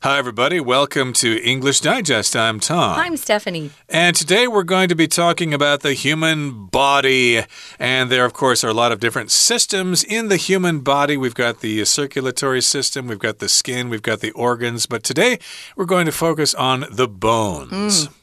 [0.00, 0.60] Hi, everybody.
[0.60, 2.36] Welcome to English Digest.
[2.36, 2.96] I'm Tom.
[3.00, 3.72] I'm Stephanie.
[3.88, 7.42] And today we're going to be talking about the human body.
[7.80, 11.16] And there, of course, are a lot of different systems in the human body.
[11.16, 14.86] We've got the circulatory system, we've got the skin, we've got the organs.
[14.86, 15.40] But today
[15.74, 18.06] we're going to focus on the bones.
[18.06, 18.14] Mm.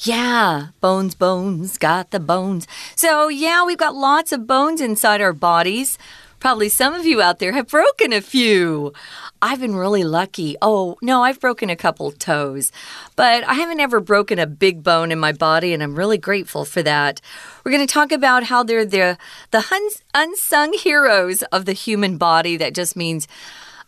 [0.00, 2.66] Yeah, bones, bones, got the bones.
[2.96, 5.96] So, yeah, we've got lots of bones inside our bodies.
[6.40, 8.94] Probably some of you out there have broken a few.
[9.42, 10.56] I've been really lucky.
[10.62, 12.72] Oh, no, I've broken a couple toes,
[13.14, 16.64] but I haven't ever broken a big bone in my body, and I'm really grateful
[16.64, 17.20] for that.
[17.62, 19.18] We're going to talk about how they're the,
[19.50, 22.56] the unsung heroes of the human body.
[22.56, 23.28] That just means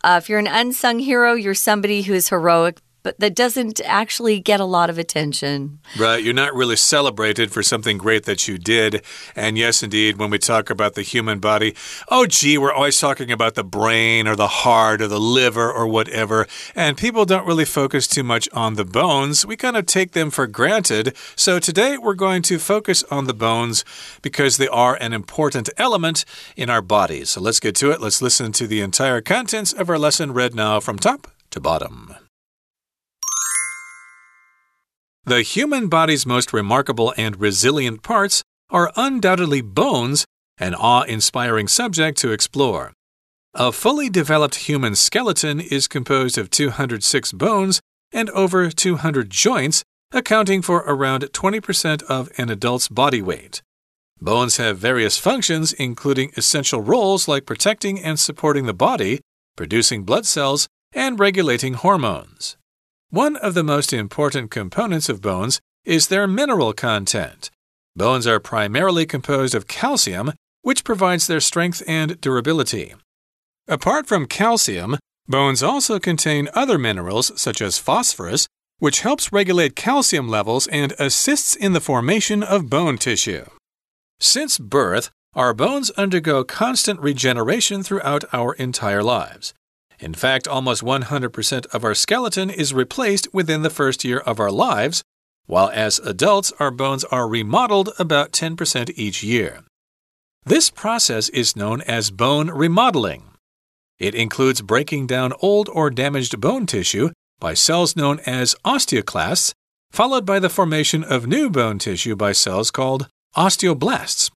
[0.04, 4.40] uh, if you're an unsung hero, you're somebody who is heroic but that doesn't actually
[4.40, 5.78] get a lot of attention.
[5.98, 6.22] Right.
[6.22, 9.02] You're not really celebrated for something great that you did.
[9.34, 11.74] And yes, indeed, when we talk about the human body,
[12.08, 15.86] oh, gee, we're always talking about the brain or the heart or the liver or
[15.86, 16.46] whatever.
[16.74, 19.44] And people don't really focus too much on the bones.
[19.44, 21.16] We kind of take them for granted.
[21.36, 23.84] So today we're going to focus on the bones
[24.22, 26.24] because they are an important element
[26.56, 27.30] in our bodies.
[27.30, 28.00] So let's get to it.
[28.00, 32.14] Let's listen to the entire contents of our lesson read now from top to bottom.
[35.24, 40.24] The human body's most remarkable and resilient parts are undoubtedly bones,
[40.58, 42.92] an awe inspiring subject to explore.
[43.54, 50.60] A fully developed human skeleton is composed of 206 bones and over 200 joints, accounting
[50.60, 53.62] for around 20% of an adult's body weight.
[54.20, 59.20] Bones have various functions, including essential roles like protecting and supporting the body,
[59.56, 62.56] producing blood cells, and regulating hormones.
[63.12, 67.50] One of the most important components of bones is their mineral content.
[67.94, 70.32] Bones are primarily composed of calcium,
[70.62, 72.94] which provides their strength and durability.
[73.68, 74.96] Apart from calcium,
[75.28, 78.46] bones also contain other minerals such as phosphorus,
[78.78, 83.44] which helps regulate calcium levels and assists in the formation of bone tissue.
[84.20, 89.52] Since birth, our bones undergo constant regeneration throughout our entire lives.
[90.02, 94.50] In fact, almost 100% of our skeleton is replaced within the first year of our
[94.50, 95.04] lives,
[95.46, 99.62] while as adults, our bones are remodeled about 10% each year.
[100.44, 103.28] This process is known as bone remodeling.
[104.00, 109.52] It includes breaking down old or damaged bone tissue by cells known as osteoclasts,
[109.92, 114.32] followed by the formation of new bone tissue by cells called osteoblasts.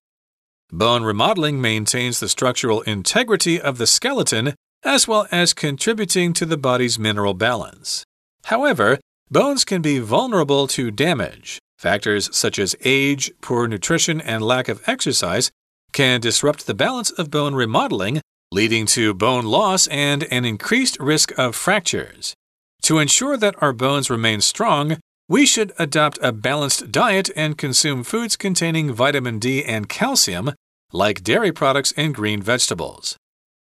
[0.71, 4.55] Bone remodeling maintains the structural integrity of the skeleton
[4.87, 8.05] as well as contributing to the body's mineral balance.
[8.45, 8.99] However,
[9.29, 11.59] bones can be vulnerable to damage.
[11.77, 15.51] Factors such as age, poor nutrition, and lack of exercise
[15.93, 21.37] can disrupt the balance of bone remodeling, leading to bone loss and an increased risk
[21.37, 22.35] of fractures.
[22.83, 24.99] To ensure that our bones remain strong,
[25.29, 30.53] we should adopt a balanced diet and consume foods containing vitamin D and calcium,
[30.93, 33.17] like dairy products and green vegetables.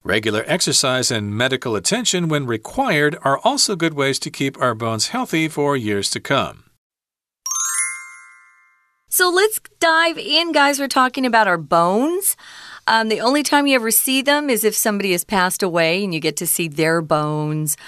[0.06, 5.08] Regular exercise and medical attention, when required, are also good ways to keep our bones
[5.08, 6.64] healthy for years to come.
[9.08, 10.78] So let's dive in, guys.
[10.78, 12.36] We're talking about our bones.
[12.86, 16.12] Um, the only time you ever see them is if somebody has passed away and
[16.12, 17.78] you get to see their bones.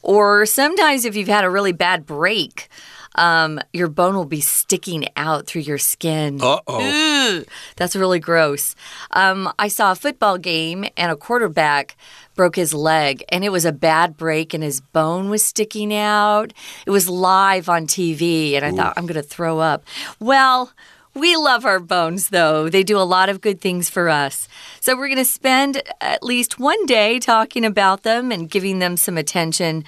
[0.00, 2.68] Or sometimes if you've had a really bad break
[3.16, 6.40] um, your bone will be sticking out through your skin.
[6.42, 7.44] Uh oh.
[7.76, 8.74] That's really gross.
[9.10, 11.96] Um, I saw a football game and a quarterback
[12.34, 16.52] broke his leg and it was a bad break and his bone was sticking out.
[16.86, 18.76] It was live on TV and I Ooh.
[18.76, 19.84] thought, I'm going to throw up.
[20.20, 20.72] Well,
[21.14, 22.68] we love our bones, though.
[22.68, 24.48] They do a lot of good things for us.
[24.80, 28.98] So, we're going to spend at least one day talking about them and giving them
[28.98, 29.84] some attention.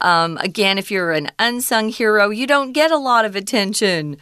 [0.00, 4.16] Um, again, if you're an unsung hero, you don't get a lot of attention.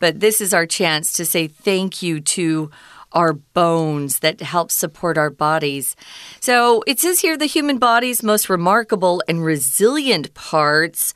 [0.00, 2.70] But this is our chance to say thank you to
[3.12, 5.94] our bones that help support our bodies.
[6.40, 11.14] So it says here the human body's most remarkable and resilient parts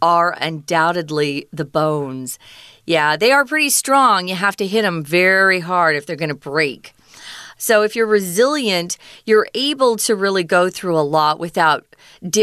[0.00, 2.38] are undoubtedly the bones.
[2.86, 4.28] Yeah, they are pretty strong.
[4.28, 6.94] You have to hit them very hard if they're going to break.
[7.56, 11.86] So if you're resilient, you're able to really go through a lot without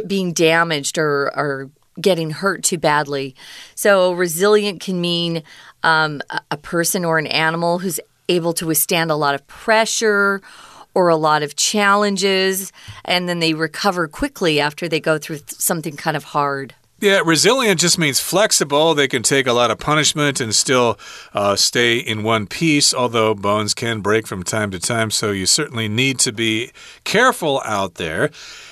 [0.08, 3.36] being damaged or, or getting hurt too badly.
[3.76, 5.44] So resilient can mean
[5.84, 6.22] um,
[6.52, 10.42] a person or an animal who's able to withstand a lot of pressure
[10.94, 12.72] or a lot of challenges,
[13.06, 16.74] and then they recover quickly after they go through something kind of hard.
[17.02, 18.94] Yeah, resilient just means flexible.
[18.94, 21.00] They can take a lot of punishment and still
[21.34, 25.10] uh, stay in one piece, although bones can break from time to time.
[25.10, 26.72] So you certainly need to be
[27.06, 28.32] careful out there.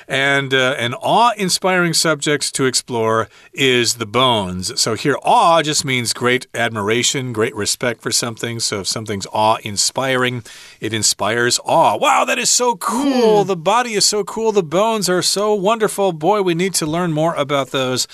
[0.09, 4.79] And uh, an awe inspiring subject to explore is the bones.
[4.79, 8.61] So here, awe just means great admiration, great respect for something.
[8.61, 10.43] So if something's awe inspiring,
[10.79, 11.97] it inspires awe.
[11.97, 13.43] Wow, that is so cool.
[13.43, 13.47] Mm.
[13.47, 14.53] The body is so cool.
[14.53, 16.13] The bones are so wonderful.
[16.13, 18.07] Boy, we need to learn more about those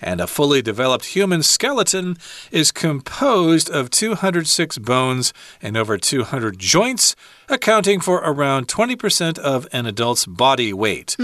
[0.00, 2.16] and a fully developed human skeleton
[2.50, 7.16] is composed of 206 bones and over 200 joints,
[7.48, 11.16] accounting for around 20% of an adult's body weight.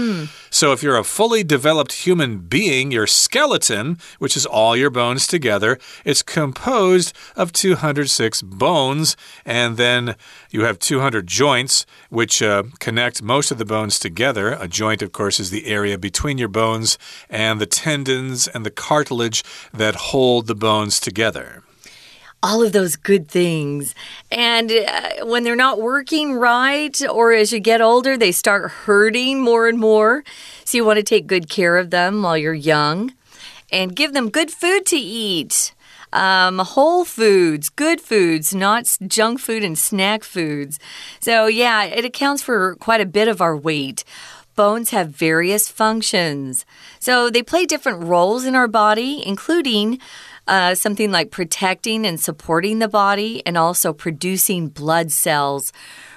[0.49, 5.27] So, if you're a fully developed human being, your skeleton, which is all your bones
[5.27, 10.15] together, is composed of 206 bones, and then
[10.49, 14.53] you have 200 joints, which uh, connect most of the bones together.
[14.53, 16.97] A joint, of course, is the area between your bones
[17.29, 19.43] and the tendons and the cartilage
[19.73, 21.64] that hold the bones together
[22.45, 23.95] all of those good things.
[24.31, 29.41] And uh, when they're not working right, or as you get older, they start hurting
[29.41, 30.23] more and more.
[30.63, 33.13] So you want to take good care of them while you're young
[33.71, 35.73] and give them good food to eat.
[36.13, 40.79] Um, whole foods, good foods, not junk food and snack foods.
[41.19, 44.03] So, yeah, it accounts for quite a bit of our weight.
[44.55, 46.63] Bones have various functions.
[46.99, 49.99] So they play different roles in our body, including
[50.47, 55.71] uh, something like protecting and supporting the body and also producing blood cells.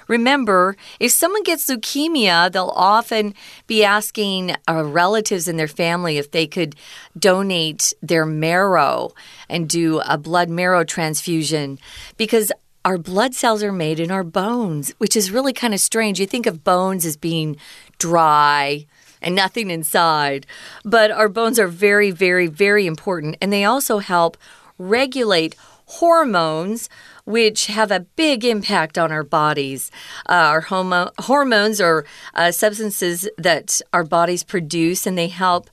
[0.07, 3.35] Remember, if someone gets leukemia, they'll often
[3.67, 6.75] be asking uh, relatives in their family if they could
[7.17, 9.13] donate their marrow
[9.47, 11.77] and do a blood marrow transfusion
[12.17, 12.51] because
[12.85, 16.19] our blood cells are made in our bones, which is really kind of strange.
[16.19, 17.57] You think of bones as being
[17.99, 18.87] dry
[19.21, 20.45] and nothing inside,
[20.83, 24.37] but our bones are very, very, very important, and they also help
[24.77, 25.55] regulate
[25.85, 26.89] hormones,
[27.25, 29.91] which have a big impact on our bodies.
[30.27, 32.05] Uh, our homo hormones are
[32.35, 35.69] uh, substances that our bodies produce, and they help.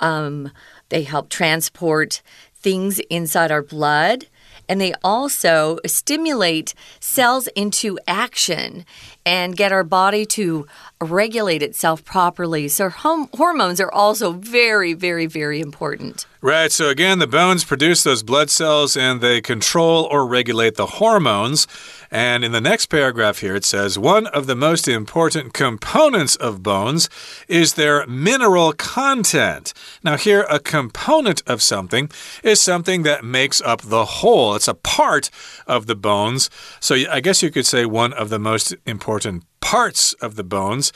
[0.00, 0.50] Um,
[0.88, 2.20] they help transport
[2.54, 4.26] things inside our blood
[4.70, 8.86] and they also stimulate cells into action
[9.26, 10.66] and get our body to
[11.00, 12.68] regulate itself properly.
[12.68, 16.26] So, hormones are also very, very, very important.
[16.42, 16.72] Right.
[16.72, 21.66] So, again, the bones produce those blood cells and they control or regulate the hormones.
[22.10, 26.62] And in the next paragraph here, it says one of the most important components of
[26.62, 27.08] bones
[27.46, 29.74] is their mineral content.
[30.02, 32.10] Now, here, a component of something
[32.42, 35.30] is something that makes up the whole, it's a part
[35.66, 36.50] of the bones.
[36.80, 39.19] So, I guess you could say one of the most important
[39.60, 40.92] parts of the bones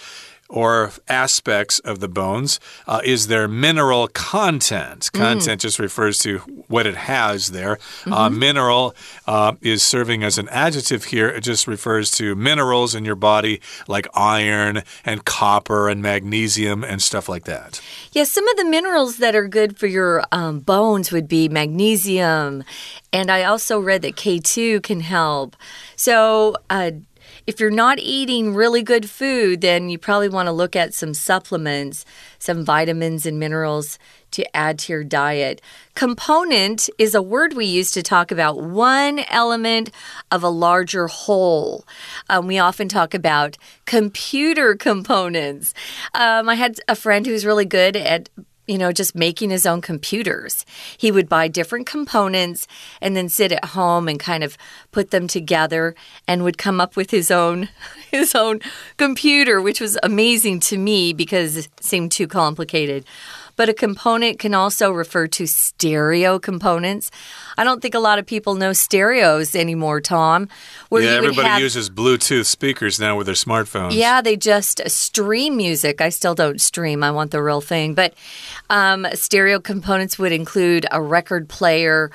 [0.49, 5.11] or aspects of the bones uh, is their mineral content.
[5.13, 5.19] Mm.
[5.19, 5.63] Content mm.
[5.63, 6.39] just refers to
[6.69, 7.77] what it has there.
[7.77, 8.13] Mm -hmm.
[8.13, 8.39] uh, mm-hmm.
[8.39, 8.95] mineral
[9.27, 11.37] uh, is serving as an adjective here.
[11.37, 17.03] It just refers to minerals in your body like iron and copper and magnesium and
[17.03, 17.81] stuff like that.
[18.13, 22.63] Yeah, some of the minerals that are good for your um, bones would be magnesium.
[23.13, 25.57] And I also read that K2 can help.
[25.97, 26.91] So, uh,
[27.47, 31.15] if you're not eating really good food, then you probably want to look at some
[31.15, 32.05] supplements,
[32.39, 33.99] some vitamins and minerals
[34.33, 35.61] to add to your diet.
[35.95, 39.91] Component is a word we use to talk about one element
[40.31, 41.85] of a larger whole.
[42.29, 45.73] Um, we often talk about computer components.
[46.15, 48.29] Um, I had a friend who's really good at
[48.67, 50.65] you know, just making his own computers.
[50.97, 52.67] He would buy different components
[53.01, 54.57] and then sit at home and kind of
[54.91, 55.95] put them together
[56.27, 57.69] and would come up with his own
[58.11, 58.61] his own
[58.97, 63.05] computer, which was amazing to me because it seemed too complicated
[63.57, 67.11] but a component can also refer to stereo components.
[67.57, 70.49] I don't think a lot of people know stereos anymore, Tom.
[70.91, 73.95] yeah, everybody have, uses Bluetooth speakers now with their smartphones.
[73.95, 76.01] Yeah, they just stream music.
[76.01, 77.95] I still don't stream, I want the real thing.
[77.95, 78.15] But
[78.71, 82.11] um, stereo components would include a record player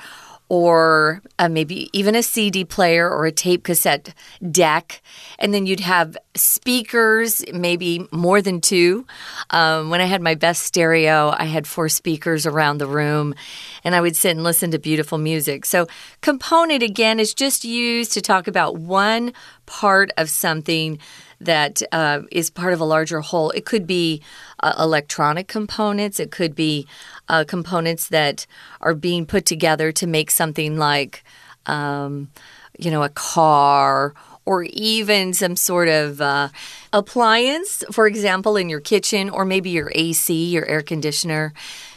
[0.50, 4.12] or uh, maybe even a CD player or a tape cassette
[4.50, 5.00] deck.
[5.38, 9.06] And then you'd have speakers, maybe more than two.
[9.50, 13.36] Um, when I had my best stereo, I had four speakers around the room,
[13.84, 15.64] and I would sit and listen to beautiful music.
[15.64, 15.86] So,
[16.20, 19.32] component again is just used to talk about one
[19.66, 20.98] part of something
[21.40, 23.50] that uh, is part of a larger whole.
[23.50, 24.22] It could be
[24.60, 26.86] uh, electronic components, it could be
[27.28, 28.46] uh, components that
[28.80, 31.24] are being put together to make something like,
[31.66, 32.30] um,
[32.78, 36.48] you know, a car or even some sort of uh,
[36.92, 41.52] appliance, for example, in your kitchen, or maybe your AC, your air conditioner.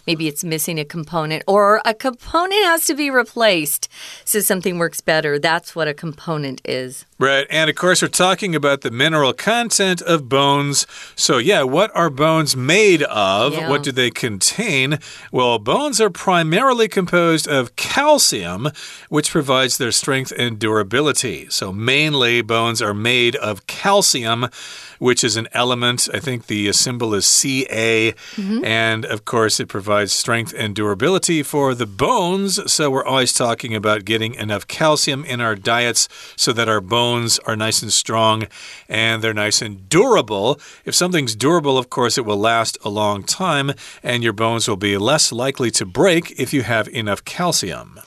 [0.06, 3.88] maybe it's missing a component or a component has to be replaced
[4.26, 5.40] so something works better.
[5.40, 7.06] That's what a component is.
[7.24, 7.48] Right.
[7.50, 10.86] And of course, we're talking about the mineral content of bones.
[11.16, 13.54] So, yeah, what are bones made of?
[13.54, 13.70] Yeah.
[13.70, 15.00] What do they contain?
[15.32, 18.72] Well, bones are primarily composed of calcium,
[19.08, 21.48] which provides their strength and durability.
[21.50, 24.50] So, mainly, bones are made of calcium
[25.04, 26.08] which is an element.
[26.14, 28.14] I think the symbol is Ca.
[28.38, 28.66] Mm -hmm.
[28.66, 32.52] And of course, it provides strength and durability for the bones.
[32.74, 37.13] So we're always talking about getting enough calcium in our diets so that our bones
[37.46, 38.48] are nice and strong
[38.90, 40.60] and they're nice and durable.
[40.86, 44.78] If something's durable, of course, it will last a long time and your bones will
[44.78, 48.00] be less likely to break if you have enough calcium.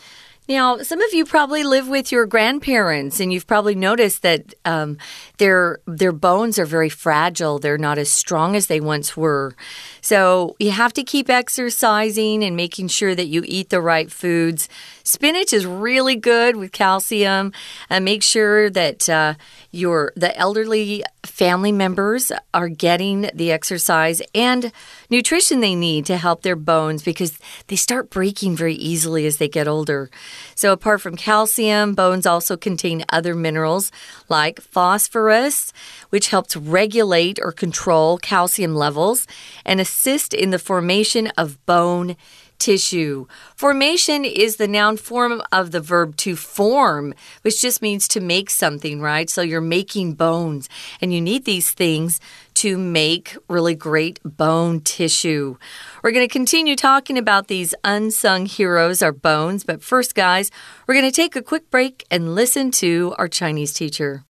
[0.49, 4.97] Now, some of you probably live with your grandparents, and you've probably noticed that um,
[5.39, 7.59] their their bones are very fragile.
[7.59, 9.57] They're not as strong as they once were.
[10.01, 14.69] So you have to keep exercising and making sure that you eat the right foods.
[15.07, 17.53] Spinach is really good with calcium,
[17.89, 19.35] and make sure that uh,
[19.71, 24.73] your the elderly family members are getting the exercise and
[25.09, 29.49] nutrition they need to help their bones because they start breaking very easily as they
[29.49, 30.11] get older.
[30.57, 33.93] So, apart from calcium, bones also contain other minerals
[34.29, 35.73] like phosphorus,
[36.11, 39.29] which helps regulate or control calcium levels
[39.65, 42.17] and assist in the formation of bone
[42.58, 43.25] tissue.
[43.56, 48.51] Formation is the noun form of the verb to form, which just means to make
[48.51, 49.30] something, right?
[49.30, 50.70] So you're making bones,
[51.01, 52.20] and you need these things
[52.56, 55.58] to make really great bone tissue.
[56.03, 60.51] We're going to continue talking about these unsung heroes, our bones, but first, guys,
[60.88, 64.24] we're going to take a quick break and listen to our Chinese teacher.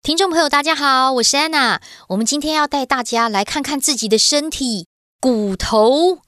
[0.00, 1.80] 听众朋友，大家好，我是安娜。
[2.10, 4.86] 我们今天要带大家来看看自己的身体，
[5.20, 6.20] 骨头。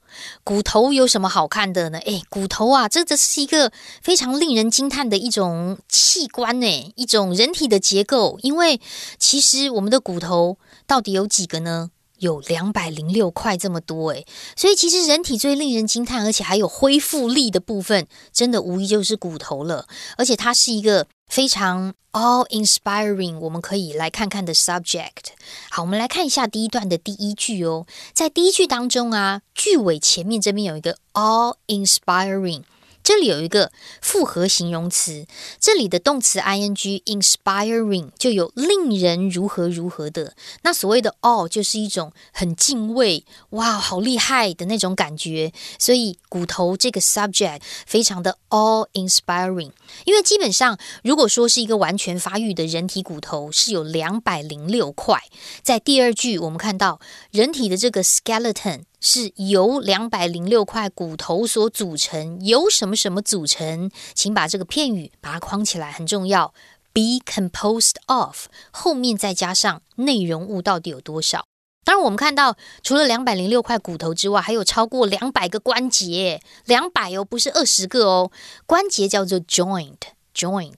[0.44, 1.98] 骨头有什么好看的呢？
[1.98, 8.38] 诶，骨头啊，这这是一个非常令人惊叹的一种器官呢，一种人体的结构。
[8.42, 8.80] 因为
[9.18, 11.90] 其实我们的骨头到底有几个呢？
[12.18, 19.86] 有两百零六块这么多诶，所以其实人体最令人惊叹，而且还有恢复力的部分，真的无疑就是骨头了。
[20.16, 25.32] 而且它是一个非常 all inspiring，我们可以来看看的 subject。
[25.70, 32.62] 好，我们来看一下第一段的第一句哦，在第一句当中啊，句尾前面这边有一个 all inspiring。
[33.06, 33.70] 这里有一个
[34.02, 35.28] 复合形容词，
[35.60, 40.34] 这里的动词 ing inspiring 就有令人如何如何的。
[40.62, 45.52] 那所谓的 all 就是一种很敬畏，哇，好厉害的那种感觉。
[45.78, 49.70] 所以骨头这个 subject 非常的 all inspiring，
[50.04, 55.22] 因为基本上如果说是一个完全发育的人体骨头是有两百零六块，
[55.62, 56.98] 在第二句我们看到
[57.30, 58.80] 人体的这个 skeleton。
[59.08, 63.88] 是由两百零六块骨头所组成，由什么什么组成？
[64.14, 66.52] 请把这个片语把它框起来，很重要。
[66.92, 71.46] Be composed of 后面再加上内容物到底有多少？
[71.84, 78.32] 当然，我们看到除了两百零六块骨头之外，还有超过两百个关节，两百哦，不是二十个哦。
[78.66, 80.72] 关节叫做 joint，joint。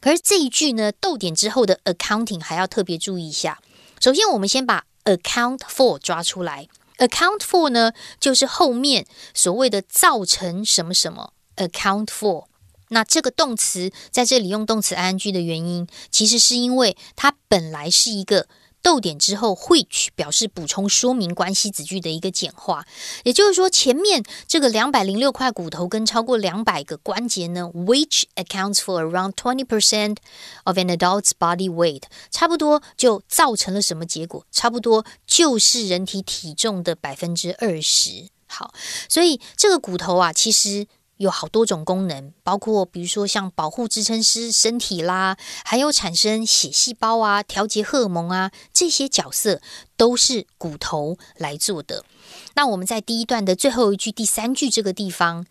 [0.00, 3.60] 可是这一句呢，逗点之后的 accounting 还要特别注意一下。
[4.00, 6.66] 首先，我们先把 account for 抓出来。
[6.98, 11.32] Account for 呢，就是后面所谓的造成什么什么。
[11.56, 12.44] Account for，
[12.88, 18.46] 那这个动词在这里用动词 ing 的原因，其实是因为它本来是一个。
[18.82, 22.86] 逗点之后，which 表示补充说明关系子句的一个简化，
[23.24, 30.16] 也就是说，前面这个两百零六块骨头跟超过两百个关节呢，which accounts for around twenty percent
[30.64, 34.46] of an adult's body weight，差不多就造成了什么结果？
[34.50, 38.28] 差不多就是人体体重的百分之二十。
[38.46, 38.72] 好，
[39.08, 40.86] 所以这个骨头啊，其实。
[41.18, 49.60] 有好多种功能，包括比如说像保护支撑师身体啦，还有产生血细胞啊、调节荷尔蒙啊，这些角色
[49.96, 52.04] 都是骨头来做的。
[52.54, 55.46] 那我们在第一段的最后一句、第三句这个地方，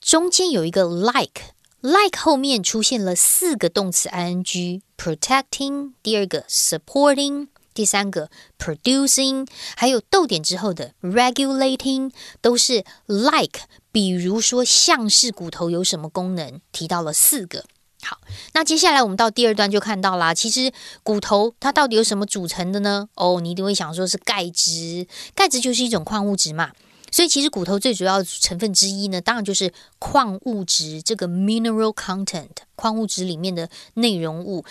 [0.00, 7.48] 中间有一个 like，like 后面出现了四个动词 ing，protecting，第二个 supporting。
[7.78, 13.60] 第三个 producing，还有逗点之后的 regulating，都是 like，
[13.92, 17.64] 比如说像是骨头有什么功能，提到了四个。
[18.02, 18.18] 好，
[18.52, 20.34] 那接下来我们到第二段就看到啦。
[20.34, 20.72] 其实
[21.04, 23.08] 骨头它到底有什么组成的呢？
[23.14, 25.06] 哦，你一定会想说是钙质，
[25.36, 26.72] 钙质就是一种矿物质嘛。
[27.10, 34.64] 所以其实骨头最主要成分之一呢，当然就是矿物质这个 mineral content，矿物质里面的内容物，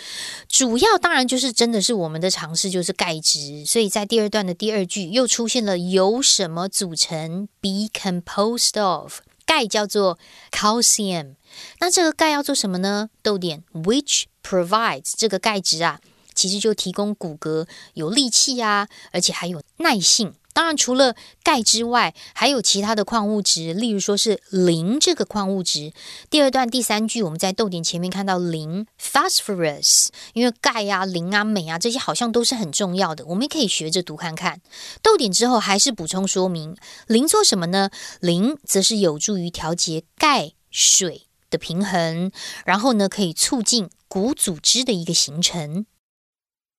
[0.48, 3.64] 主要当然就是真的是我们的尝试就是钙质。
[3.64, 10.18] 所以在第二段的第二句又出现了由什么组成？be composed of，钙叫做
[10.50, 11.34] calcium。
[11.80, 13.10] 那这个钙要做什么呢？
[13.22, 16.00] 逗点，which provides 这个钙质啊，
[16.34, 20.34] 其实就提供骨骼有力气啊，而且还有耐性。
[20.57, 25.93] 当然，除了钙之外，还有其他的矿物质，例如说是磷这个矿物质。
[26.29, 34.61] 第二段第三句，我们在逗点前面看到磷 （phosphorus），因为钙啊、磷啊、镁啊这些好像都是很重要的，我们也可以学着读看看。
[35.01, 36.77] 逗点之后还是补充说明，
[37.07, 37.89] 磷做什么呢？
[38.19, 42.31] 磷则是有助于调节钙水的平衡，
[42.63, 45.87] 然后呢可以促进骨组织的一个形成。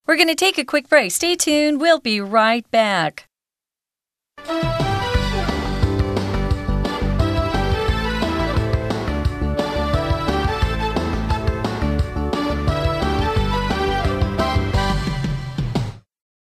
[0.06, 1.10] We're going to take a quick break.
[1.10, 1.78] Stay tuned.
[1.78, 3.24] We'll be right back.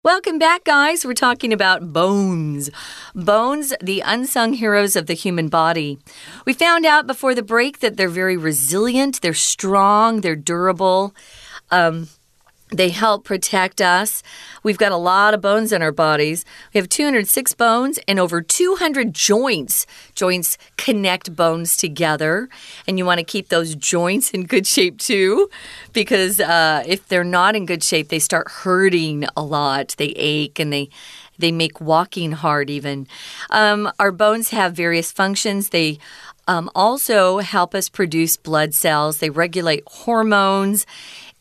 [0.03, 1.05] Welcome back, guys.
[1.05, 2.69] We're talking about bones.
[3.15, 5.99] Bones, the unsung heroes of the human body.
[6.45, 11.15] We found out before the break that they're very resilient, they're strong, they're durable.
[11.71, 12.09] Um,
[12.71, 14.23] they help protect us.
[14.62, 16.45] We've got a lot of bones in our bodies.
[16.73, 19.87] We have 206 bones and over 200 joints.
[20.15, 22.49] Joints connect bones together,
[22.87, 25.50] and you want to keep those joints in good shape too,
[25.93, 29.95] because uh, if they're not in good shape, they start hurting a lot.
[29.99, 30.91] They ache and they
[31.39, 33.07] they make walking hard even.
[33.49, 35.71] Um, our bones have various functions.
[35.71, 35.99] They
[36.47, 39.19] um, also help us produce blood cells.
[39.19, 40.85] They regulate hormones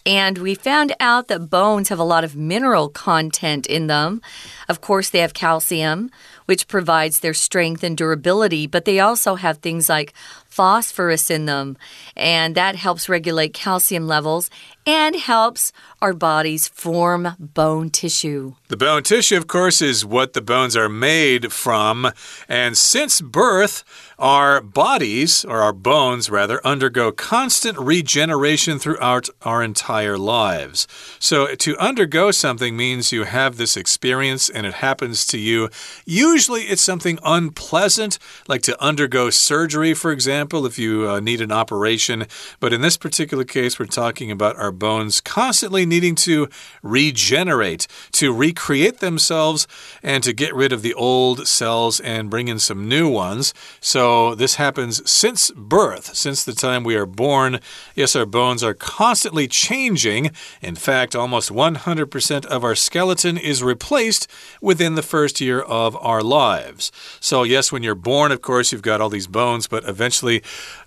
[0.05, 4.21] and we found out that bones have a lot of mineral content in them.
[4.67, 6.09] Of course, they have calcium,
[6.45, 10.13] which provides their strength and durability, but they also have things like
[10.49, 11.77] phosphorus in them,
[12.17, 14.49] and that helps regulate calcium levels
[14.85, 18.55] and helps our bodies form bone tissue.
[18.69, 22.11] The bone tissue, of course, is what the bones are made from,
[22.47, 23.83] and since birth,
[24.17, 30.87] our bodies, or our bones rather, undergo constant regeneration throughout our entire lives.
[31.19, 35.69] So, to undergo something means you have this experience and it happens to you.
[36.05, 41.51] Usually, it's something unpleasant, like to undergo surgery, for example, if you uh, need an
[41.51, 42.25] operation.
[42.59, 46.47] But in this particular case, we're talking about our bones constantly needing to
[46.81, 49.67] regenerate, to recreate themselves,
[50.01, 53.53] and to get rid of the old cells and bring in some new ones.
[53.81, 57.59] So this happens since birth, since the time we are born.
[57.95, 60.31] Yes, our bones are constantly changing.
[60.61, 64.27] In fact, almost 100% of our skeleton is replaced
[64.61, 66.91] within the first year of our lives.
[67.19, 70.28] So, yes, when you're born, of course, you've got all these bones, but eventually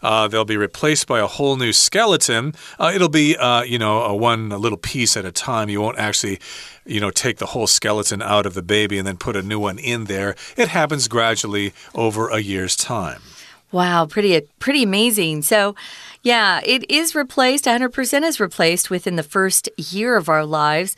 [0.02, 2.55] uh, they'll be replaced by a whole new skeleton.
[2.78, 5.68] Uh, it'll be, uh, you know, a one a little piece at a time.
[5.68, 6.38] You won't actually
[6.85, 9.61] you know, take the whole skeleton out of the baby and then put a new
[9.61, 10.35] one in there.
[10.57, 13.22] It happens gradually over a year's time.
[13.70, 15.42] Wow, pretty pretty amazing.
[15.42, 15.74] So,
[16.22, 17.64] yeah, it is replaced.
[17.64, 20.94] 100% is replaced within the first year of our lives.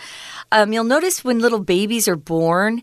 [0.50, 2.82] Um, you'll notice when little babies are born,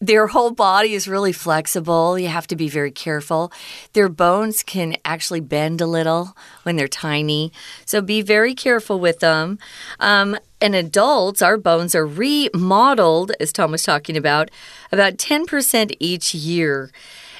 [0.00, 2.18] their whole body is really flexible.
[2.18, 3.52] You have to be very careful.
[3.92, 7.52] Their bones can actually bend a little when they're tiny.
[7.84, 9.58] So be very careful with them.
[9.98, 14.50] Um, in adults, our bones are remodeled, as Tom was talking about,
[14.90, 16.90] about 10% each year.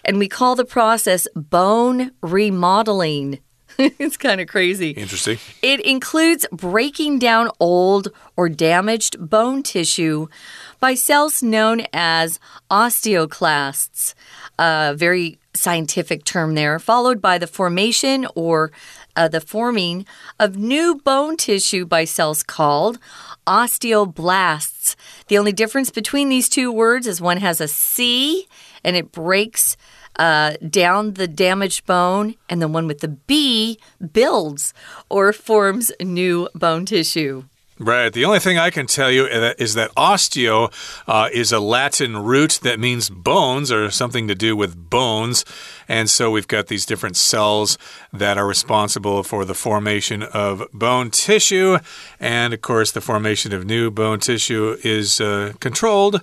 [0.04, 3.40] And we call the process bone remodeling.
[3.78, 4.90] it's kind of crazy.
[4.90, 5.38] Interesting.
[5.62, 10.28] It includes breaking down old or damaged bone tissue
[10.80, 12.40] by cells known as
[12.70, 14.14] osteoclasts.
[14.58, 18.72] A very scientific term there, followed by the formation or
[19.16, 20.06] uh, the forming
[20.38, 22.98] of new bone tissue by cells called
[23.46, 24.96] osteoblasts.
[25.28, 28.46] The only difference between these two words is one has a C
[28.84, 29.76] and it breaks
[30.16, 33.78] uh, down the damaged bone, and the one with the B
[34.12, 34.74] builds
[35.08, 37.44] or forms new bone tissue.
[37.82, 38.12] Right.
[38.12, 40.70] The only thing I can tell you is that osteo
[41.08, 45.46] uh, is a Latin root that means bones or something to do with bones.
[45.88, 47.78] And so we've got these different cells
[48.12, 51.78] that are responsible for the formation of bone tissue.
[52.20, 56.20] And of course, the formation of new bone tissue is uh, controlled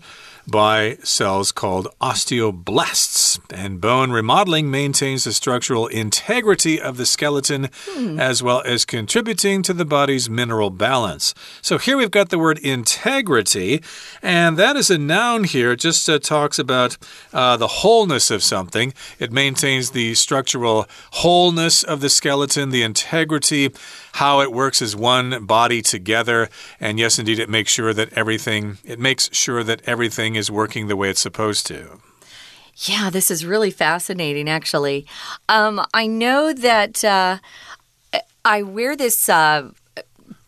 [0.48, 3.40] by cells called osteoblasts.
[3.50, 8.20] And bone remodeling maintains the structural integrity of the skeleton hmm.
[8.20, 11.34] as well as contributing to the body's mineral balance.
[11.62, 13.82] So here we've got the word integrity,
[14.22, 15.74] and that is a noun here.
[15.74, 16.98] It just uh, talks about
[17.34, 18.94] uh, the wholeness of something.
[19.20, 23.72] It maintains the structural wholeness of the skeleton, the integrity
[24.18, 26.50] how it works as one body together.
[26.80, 30.88] And yes, indeed, it makes sure that everything it makes sure that everything is working
[30.88, 32.00] the way it's supposed to.
[32.78, 35.06] Yeah, this is really fascinating, actually.
[35.48, 37.38] Um, I know that uh,
[38.44, 39.30] I wear this.
[39.30, 39.72] Uh,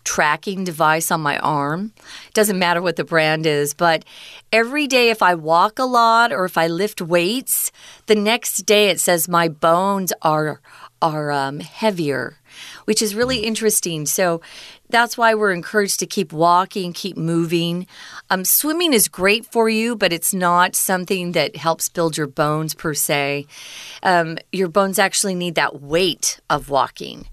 [0.05, 1.93] tracking device on my arm.
[2.33, 4.03] Doesn't matter what the brand is, but
[4.51, 7.71] every day if I walk a lot or if I lift weights,
[8.07, 10.61] the next day it says my bones are
[10.99, 12.38] are um, heavier
[12.89, 14.07] which is really interesting.
[14.07, 14.41] So
[14.89, 17.85] that's why we're encouraged to keep walking, keep moving.
[18.31, 22.73] Um, swimming is great for you, but it's not something that helps build your bones
[22.73, 23.45] per se.
[24.01, 27.27] Um, your bones actually need that weight of walking.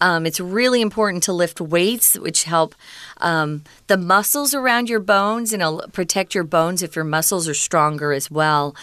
[0.00, 2.74] Um, it's really important to lift weights, which help
[3.18, 8.12] um, the muscles around your bones and protect your bones if your muscles are stronger
[8.12, 8.74] as well.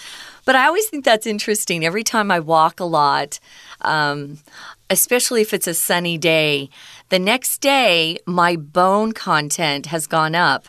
[0.46, 1.86] But I always think that's interesting.
[1.86, 3.40] Every time I walk a lot,
[3.82, 4.40] um,
[4.94, 6.70] especially if it's a sunny day.
[7.10, 10.68] The next day, my bone content has gone up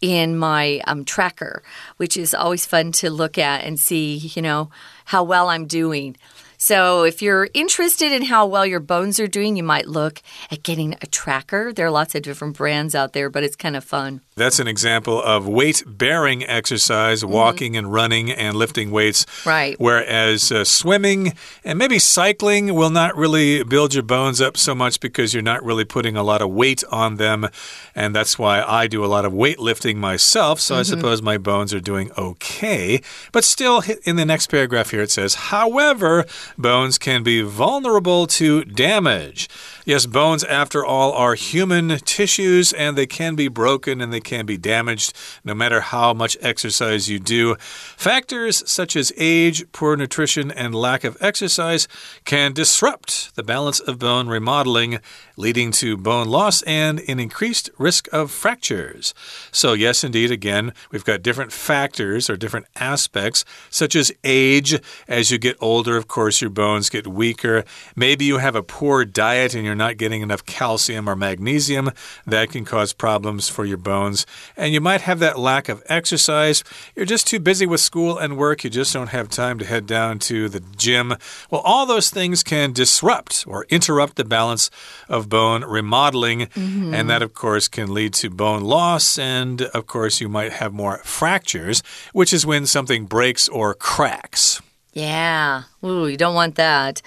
[0.00, 1.64] in my um, tracker,
[1.96, 4.70] which is always fun to look at and see, you know,
[5.06, 6.16] how well I'm doing.
[6.64, 10.62] So, if you're interested in how well your bones are doing, you might look at
[10.62, 11.74] getting a tracker.
[11.74, 14.22] There are lots of different brands out there, but it's kind of fun.
[14.34, 17.34] That's an example of weight bearing exercise, mm-hmm.
[17.34, 17.84] walking mm -hmm.
[17.84, 19.26] and running and lifting weights.
[19.44, 19.76] Right.
[19.78, 25.00] Whereas uh, swimming and maybe cycling will not really build your bones up so much
[25.00, 27.48] because you're not really putting a lot of weight on them.
[27.94, 30.60] And that's why I do a lot of weightlifting myself.
[30.60, 30.80] So mm -hmm.
[30.80, 31.00] I mm-hmm.
[31.00, 33.00] suppose my bones are doing okay.
[33.32, 36.24] But still, in the next paragraph here, it says, however,
[36.58, 39.48] bones can be vulnerable to damage.
[39.86, 44.46] Yes, bones, after all, are human tissues and they can be broken and they can
[44.46, 45.12] be damaged
[45.44, 47.56] no matter how much exercise you do.
[47.56, 51.86] Factors such as age, poor nutrition, and lack of exercise
[52.24, 55.00] can disrupt the balance of bone remodeling,
[55.36, 59.12] leading to bone loss and an increased risk of fractures.
[59.52, 64.80] So, yes, indeed, again, we've got different factors or different aspects, such as age.
[65.06, 67.64] As you get older, of course, your bones get weaker.
[67.94, 71.90] Maybe you have a poor diet and you're you're not getting enough calcium or magnesium,
[72.24, 74.24] that can cause problems for your bones.
[74.56, 76.62] And you might have that lack of exercise.
[76.94, 78.62] You're just too busy with school and work.
[78.62, 81.16] You just don't have time to head down to the gym.
[81.50, 84.70] Well, all those things can disrupt or interrupt the balance
[85.08, 86.42] of bone remodeling.
[86.42, 86.94] Mm -hmm.
[86.94, 89.18] And that, of course, can lead to bone loss.
[89.18, 91.82] And, of course, you might have more fractures,
[92.12, 94.60] which is when something breaks or cracks.
[94.94, 95.64] Yeah.
[95.84, 97.02] Ooh, you don't want that.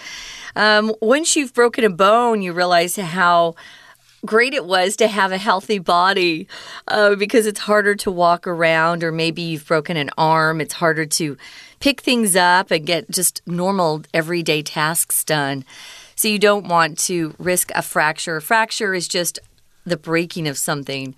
[0.55, 3.55] Um, once you've broken a bone, you realize how
[4.25, 6.47] great it was to have a healthy body
[6.89, 10.59] uh, because it's harder to walk around, or maybe you've broken an arm.
[10.59, 11.37] It's harder to
[11.79, 15.63] pick things up and get just normal everyday tasks done.
[16.15, 18.37] So you don't want to risk a fracture.
[18.37, 19.39] A fracture is just
[19.87, 21.15] the breaking of something.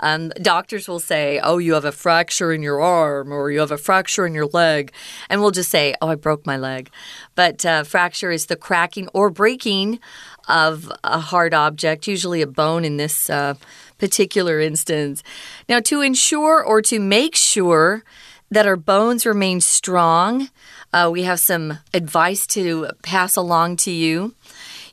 [0.00, 3.70] Um, doctors will say, Oh, you have a fracture in your arm or you have
[3.70, 4.92] a fracture in your leg.
[5.30, 6.90] And we'll just say, Oh, I broke my leg.
[7.34, 10.00] But uh, fracture is the cracking or breaking
[10.48, 13.54] of a hard object, usually a bone in this uh,
[13.98, 15.22] particular instance.
[15.68, 18.04] Now, to ensure or to make sure
[18.50, 20.50] that our bones remain strong,
[20.92, 24.34] uh, we have some advice to pass along to you.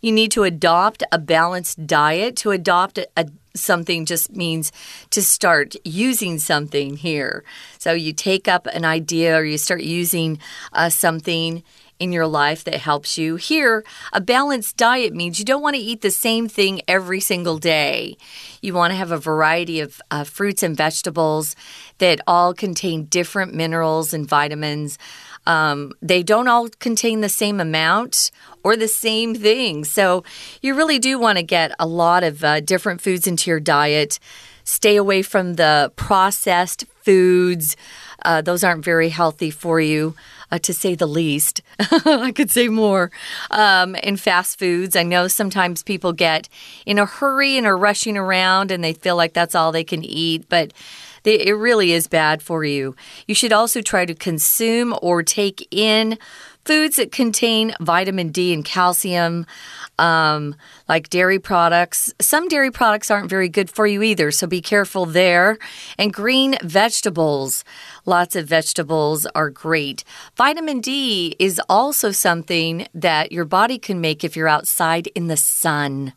[0.04, 2.36] You need to adopt a balanced diet.
[2.38, 4.72] To adopt a, a something just means
[5.12, 7.44] to start using something here.
[7.78, 10.40] So you take up an idea or you start using
[10.74, 11.64] uh, something
[12.00, 13.38] in your life that helps you.
[13.38, 17.58] Here, a balanced diet means you don't want to eat the same thing every single
[17.58, 18.18] day.
[18.62, 21.56] You want to have a variety of uh, fruits and vegetables
[22.00, 24.98] that all contain different minerals and vitamins.
[25.46, 28.32] Um, they don't all contain the same amount
[28.64, 29.84] or the same thing.
[29.84, 30.24] So
[30.62, 34.20] you really do want to get a lot of uh, different foods into your diet.
[34.64, 37.76] Stay away from the processed foods.
[38.24, 40.16] Uh, those aren't very healthy for you,
[40.52, 41.62] uh, to say the least.
[41.80, 43.12] I could say more.
[43.52, 46.48] Um, in fast foods, I know sometimes people get
[46.86, 50.06] in a hurry and are rushing around and they feel like that's all they can
[50.06, 50.72] eat, but
[51.32, 52.96] it really is bad for you.
[53.28, 56.18] You should also try to consume or take in
[56.66, 59.46] Foods that contain vitamin D and calcium,
[60.00, 60.56] um,
[60.88, 62.14] like dairy products.
[62.22, 65.58] Some dairy products aren't very good for you either, so be careful there.
[65.98, 67.66] And green vegetables.
[68.06, 70.06] Lots of vegetables are great.
[70.38, 75.38] Vitamin D is also something that your body can make if you're outside in the
[75.38, 76.14] sun.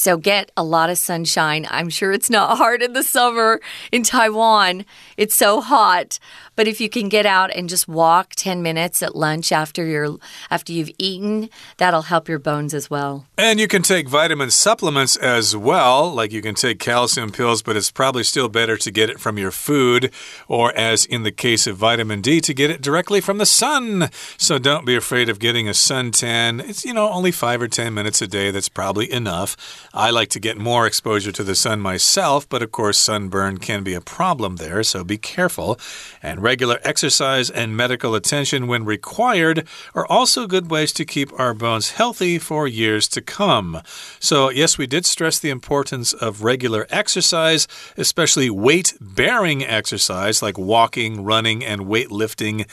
[0.00, 1.66] So get a lot of sunshine.
[1.68, 3.60] I'm sure it's not hard in the summer
[3.92, 4.86] in Taiwan.
[5.18, 6.18] It's so hot.
[6.56, 10.18] But if you can get out and just walk 10 minutes at lunch after you
[10.50, 13.26] after you've eaten, that'll help your bones as well.
[13.38, 17.76] And you can take vitamin supplements as well, like you can take calcium pills, but
[17.76, 20.12] it's probably still better to get it from your food
[20.48, 24.10] or as in the case of vitamin D to get it directly from the sun.
[24.36, 26.66] So don't be afraid of getting a suntan.
[26.66, 29.88] It's you know only 5 or 10 minutes a day, that's probably enough.
[29.92, 33.82] I like to get more exposure to the sun myself, but of course sunburn can
[33.82, 35.80] be a problem there, so be careful.
[36.22, 41.54] And regular exercise and medical attention when required are also good ways to keep our
[41.54, 43.82] bones healthy for years to come.
[44.20, 50.56] So, yes, we did stress the importance of regular exercise, especially weight bearing exercise like
[50.56, 52.68] walking, running, and weightlifting.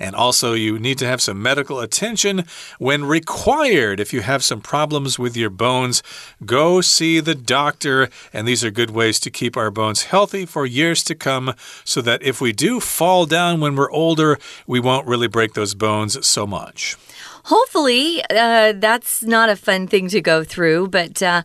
[0.00, 2.44] And also, you need to have some medical attention
[2.78, 4.00] when required.
[4.00, 6.02] If you have some problems with your bones,
[6.44, 8.08] go see the doctor.
[8.32, 12.00] And these are good ways to keep our bones healthy for years to come so
[12.00, 16.26] that if we do fall down when we're older, we won't really break those bones
[16.26, 16.96] so much.
[17.44, 21.42] Hopefully, uh, that's not a fun thing to go through, but uh,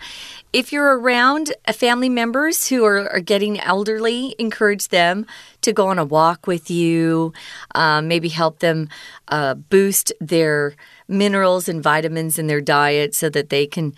[0.53, 5.25] if you're around uh, family members who are, are, getting elderly, encourage them
[5.61, 7.33] to go on a walk with you,
[7.73, 8.89] um, maybe help them
[9.27, 10.75] uh, boost their
[11.07, 13.93] minerals and vitamins in their diet so that they can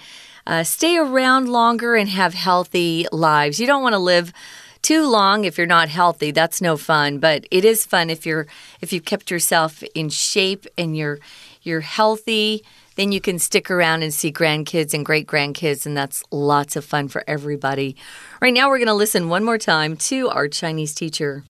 [0.48, 3.60] uh, stay around longer and have healthy lives.
[3.60, 4.34] You don't want to live
[4.82, 6.32] too long if you're not healthy.
[6.32, 8.48] That's no fun, but it is fun if you're
[8.80, 11.20] if you've kept yourself in shape and you're
[11.64, 12.64] you're healthy,
[12.98, 16.84] then you can stick around and see grandkids and great grandkids, and that's lots of
[16.84, 17.96] fun for everybody.
[18.42, 21.44] Right now, we're going to listen one more time to our Chinese teacher.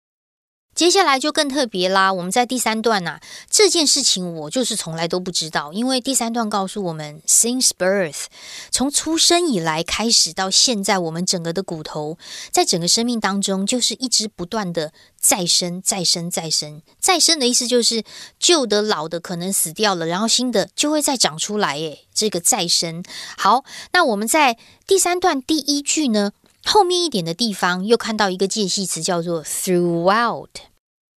[0.78, 2.14] 接下来就更特别啦！
[2.14, 8.26] 我们在第三段呐，这件事情我就是从来都不知道，因为第三段告诉我们，since birth，
[8.70, 12.20] 从出生以来开始到现在，我们整个的骨头
[12.52, 18.04] 在整个生命当中就是一直不断的再生、再生、再生、再生的意思就是
[18.38, 21.76] 旧的、老的可能死掉了，然后新的就会再长出来。
[21.78, 23.04] 诶，这个再生。
[23.36, 26.34] 好，那我们在第三段第一句呢？
[26.70, 30.50] 后面一点的地方又看到一个介系词，叫做 throughout。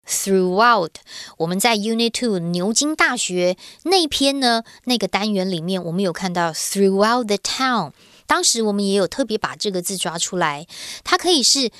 [0.07, 0.91] throughout，
[1.39, 7.91] 我们在 Unit Two 牛津大学那篇呢那个单元里面，我们有看到 throughout the town。
[8.27, 10.69] 当时我们也有特别把这个字抓出来，
[11.03, 11.73] 它可以是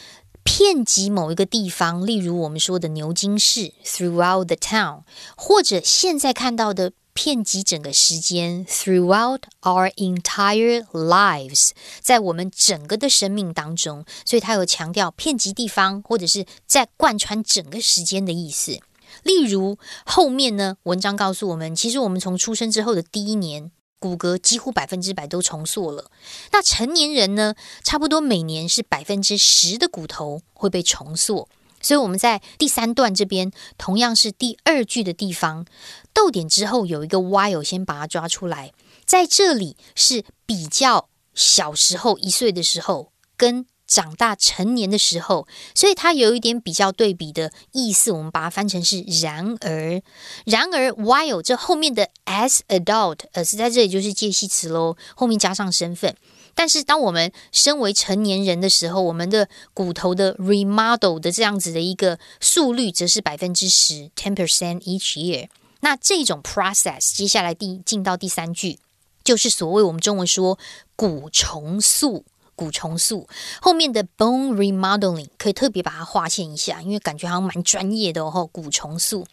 [0.43, 5.03] 遍及某一个地方，例如我们说的牛津市 throughout the town，
[5.37, 6.91] 或者现在看到的。
[7.13, 11.71] 遍及整个时间，throughout our entire lives，
[12.01, 18.79] 在我们整个的生命当中，所以它有强调遍及地方，或者是在贯穿整个时间的意思。
[19.23, 26.11] 例如后面呢，文章告诉我们，其实我们从出生之后的第一年，骨骼几乎百分之百都重塑了。
[26.53, 31.49] 那成年人呢，差不多每年是百分之十的骨头会被重塑。
[31.81, 35.65] 所以我们在第三段这边，同样是第二句的地方，
[36.13, 38.73] 逗点之后有一个 while 先把它抓出来。
[39.05, 48.13] 在这里是比较小时候一岁的时候，跟长大成年的时候，所以它有一点比较对比的意思。
[48.13, 50.01] 我们把它翻成是然而，
[50.45, 56.15] 然而 while 这后面的 as adult，呃，是在这里就是介系词喽，后面加上身份。
[56.55, 65.49] 但是，当我们身为成年人的时候，我们的骨头的 remodel 的这样子的一个速率，则是百分之十 （ten percent each year）。
[65.81, 68.79] 那这种 process，接下来第进到第三句，
[69.25, 70.59] 就是所谓我们中文说
[70.97, 72.25] 骨重塑。
[72.61, 73.27] 骨重塑
[73.63, 78.47] 后面的 bone remodeling 可以特别把它划线一下，因为感觉好像蛮专业的哦。
[78.53, 79.27] 骨重塑，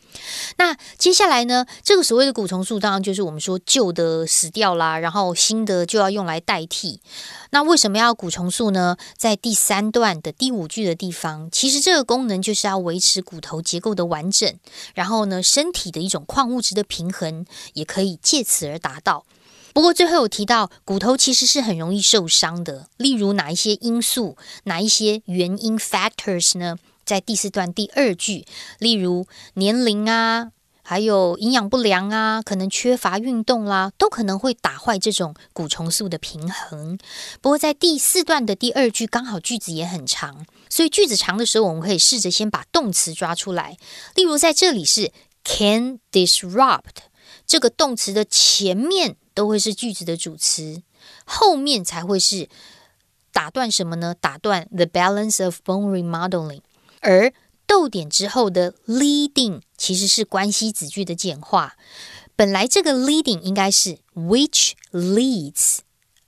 [0.58, 1.66] 那接下来呢？
[1.84, 7.02] 这个所谓的骨重塑，当然就是我们说旧的死掉啦，然后新的就要用来代替。
[7.50, 8.96] 那为什么要骨重塑呢？
[9.18, 14.54] 在第三段的第五句的地方，其实这个功能就是要维持骨头结构的完整，
[14.94, 19.26] 然后呢，身体的一种矿物质的平衡，也可以借此而达到。
[19.78, 22.90] 不过最后有提到，骨头其实是很容易受伤的。
[22.98, 26.78] 例如哪一些因素、哪一些原因 （factors） 呢？
[27.06, 28.48] 在第四段第二句，
[28.80, 36.98] 例如年龄啊，还有营养不良啊，可能缺乏运动啦，都可能会打坏这种骨重塑的平衡。
[37.40, 43.78] 不过在第四段的第二句，刚好句子也很长，所以句子长的时候，我们可以试着先把动词抓出来。
[44.16, 45.12] 例如在这里是
[45.44, 47.06] can disrupt。
[47.46, 50.82] 这个动词的前面都会是句子的主词，
[51.24, 52.50] 后面才会是
[53.32, 54.16] 打断什么呢？
[54.20, 56.62] 打断 the balance of bone remodeling。
[57.02, 57.32] 而
[57.68, 61.76] 逗点之后的 leading 其实是关系子句的简化。
[62.36, 65.82] 本来这个 leading 应该是 which leads，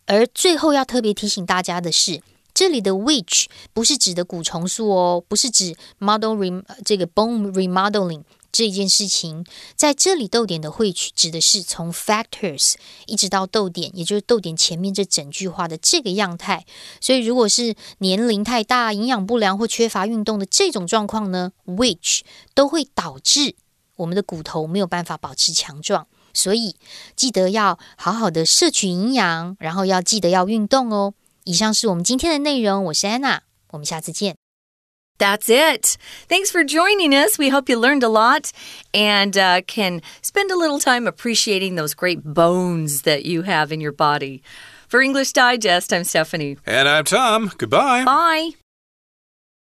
[0.06, 2.22] 而最后要特别提醒大家的是，
[2.54, 16.65] 这里的 which 不是指的古重塑哦，不是指 model rem 这个 bone remodeling 这件事情，在这里逗点的汇取指的是从 factors 一直到逗点，也就是逗点前面这整句话的这个样态。
[17.01, 22.21] 所以如果是年龄太大、营养不良或缺乏运动的这种状况呢，which
[22.53, 23.55] 都会导致。
[23.95, 26.77] 我们的骨头没有办法保持强壮，所以
[27.17, 31.13] 记得要好好的摄取营养，然后要记得要运动哦。
[31.43, 34.38] 以上是我们今天的内容，我是安娜，我们下次见。
[35.19, 35.97] That's it.
[36.27, 37.38] Thanks for joining us.
[37.38, 38.51] We hope you learned a lot
[38.93, 43.82] and uh, can spend a little time appreciating those great bones that you have in
[43.82, 44.41] your body.
[44.88, 46.58] For English Digest, I'm Stephanie.
[46.65, 47.51] And I'm Tom.
[47.58, 48.05] Goodbye.
[48.05, 48.51] Bye.